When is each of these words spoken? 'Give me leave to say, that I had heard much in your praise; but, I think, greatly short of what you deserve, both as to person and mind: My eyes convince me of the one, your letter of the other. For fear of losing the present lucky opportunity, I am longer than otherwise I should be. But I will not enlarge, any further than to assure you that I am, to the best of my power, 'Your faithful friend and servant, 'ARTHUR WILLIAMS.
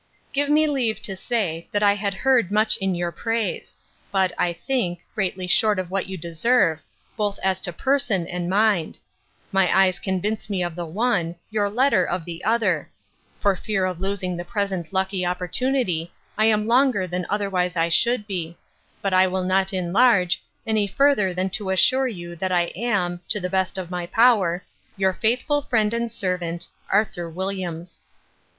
'Give 0.33 0.49
me 0.49 0.65
leave 0.65 0.99
to 1.03 1.15
say, 1.15 1.67
that 1.71 1.83
I 1.83 1.93
had 1.93 2.15
heard 2.15 2.49
much 2.51 2.75
in 2.77 2.95
your 2.95 3.11
praise; 3.11 3.75
but, 4.11 4.33
I 4.35 4.51
think, 4.51 5.01
greatly 5.13 5.45
short 5.45 5.77
of 5.77 5.91
what 5.91 6.07
you 6.07 6.17
deserve, 6.17 6.81
both 7.15 7.37
as 7.43 7.59
to 7.59 7.71
person 7.71 8.25
and 8.25 8.49
mind: 8.49 8.97
My 9.51 9.69
eyes 9.71 9.99
convince 9.99 10.49
me 10.49 10.63
of 10.63 10.73
the 10.75 10.87
one, 10.87 11.35
your 11.51 11.69
letter 11.69 12.03
of 12.03 12.25
the 12.25 12.43
other. 12.43 12.89
For 13.39 13.55
fear 13.55 13.85
of 13.85 13.99
losing 14.01 14.35
the 14.35 14.43
present 14.43 14.91
lucky 14.91 15.23
opportunity, 15.23 16.11
I 16.35 16.45
am 16.45 16.65
longer 16.65 17.05
than 17.05 17.27
otherwise 17.29 17.75
I 17.77 17.89
should 17.89 18.25
be. 18.25 18.57
But 19.03 19.13
I 19.13 19.27
will 19.27 19.43
not 19.43 19.71
enlarge, 19.71 20.41
any 20.65 20.87
further 20.87 21.31
than 21.31 21.51
to 21.51 21.69
assure 21.69 22.07
you 22.07 22.35
that 22.37 22.51
I 22.51 22.71
am, 22.75 23.19
to 23.29 23.39
the 23.39 23.51
best 23.51 23.77
of 23.77 23.91
my 23.91 24.07
power, 24.07 24.63
'Your 24.97 25.13
faithful 25.13 25.61
friend 25.61 25.93
and 25.93 26.11
servant, 26.11 26.69
'ARTHUR 26.91 27.29
WILLIAMS. 27.29 28.01